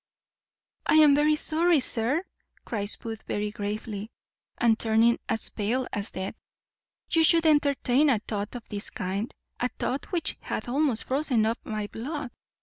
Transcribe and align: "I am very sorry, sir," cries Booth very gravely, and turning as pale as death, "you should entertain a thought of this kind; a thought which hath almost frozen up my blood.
"I 0.87 0.95
am 0.95 1.13
very 1.13 1.35
sorry, 1.35 1.79
sir," 1.79 2.23
cries 2.65 2.95
Booth 2.95 3.21
very 3.27 3.51
gravely, 3.51 4.09
and 4.57 4.79
turning 4.79 5.19
as 5.29 5.49
pale 5.51 5.85
as 5.93 6.13
death, 6.13 6.33
"you 7.11 7.23
should 7.23 7.45
entertain 7.45 8.09
a 8.09 8.17
thought 8.17 8.55
of 8.55 8.67
this 8.69 8.89
kind; 8.89 9.31
a 9.59 9.69
thought 9.77 10.11
which 10.11 10.37
hath 10.41 10.67
almost 10.67 11.03
frozen 11.03 11.45
up 11.45 11.59
my 11.63 11.85
blood. 11.85 12.31